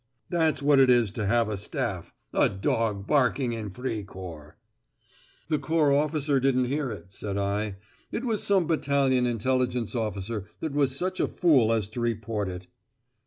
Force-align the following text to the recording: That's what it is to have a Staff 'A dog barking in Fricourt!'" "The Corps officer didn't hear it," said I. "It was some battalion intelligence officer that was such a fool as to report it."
That's 0.31 0.63
what 0.63 0.79
it 0.79 0.89
is 0.89 1.11
to 1.11 1.27
have 1.27 1.47
a 1.47 1.55
Staff 1.55 2.11
'A 2.33 2.49
dog 2.49 3.05
barking 3.05 3.53
in 3.53 3.69
Fricourt!'" 3.69 4.55
"The 5.47 5.59
Corps 5.59 5.93
officer 5.93 6.39
didn't 6.39 6.65
hear 6.65 6.89
it," 6.89 7.13
said 7.13 7.37
I. 7.37 7.75
"It 8.11 8.25
was 8.25 8.41
some 8.41 8.65
battalion 8.65 9.27
intelligence 9.27 9.93
officer 9.93 10.45
that 10.59 10.71
was 10.73 10.95
such 10.97 11.19
a 11.19 11.27
fool 11.27 11.71
as 11.71 11.87
to 11.89 11.99
report 12.01 12.49
it." 12.49 12.65